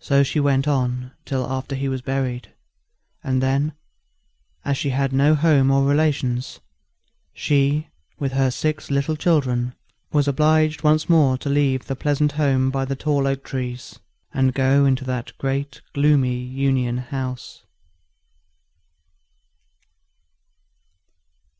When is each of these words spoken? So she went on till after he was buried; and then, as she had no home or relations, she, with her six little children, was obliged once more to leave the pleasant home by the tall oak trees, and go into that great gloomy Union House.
So 0.00 0.24
she 0.24 0.40
went 0.40 0.66
on 0.66 1.12
till 1.24 1.46
after 1.46 1.76
he 1.76 1.88
was 1.88 2.02
buried; 2.02 2.50
and 3.22 3.40
then, 3.40 3.72
as 4.64 4.76
she 4.76 4.90
had 4.90 5.12
no 5.12 5.36
home 5.36 5.70
or 5.70 5.84
relations, 5.86 6.58
she, 7.32 7.86
with 8.18 8.32
her 8.32 8.50
six 8.50 8.90
little 8.90 9.14
children, 9.14 9.76
was 10.10 10.26
obliged 10.26 10.82
once 10.82 11.08
more 11.08 11.38
to 11.38 11.48
leave 11.48 11.86
the 11.86 11.94
pleasant 11.94 12.32
home 12.32 12.68
by 12.72 12.84
the 12.84 12.96
tall 12.96 13.28
oak 13.28 13.44
trees, 13.44 14.00
and 14.34 14.54
go 14.54 14.84
into 14.84 15.04
that 15.04 15.30
great 15.38 15.82
gloomy 15.92 16.34
Union 16.38 16.98
House. 16.98 17.62